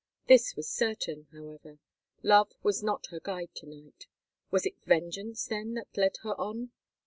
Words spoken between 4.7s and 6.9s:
vengeance then that led her on?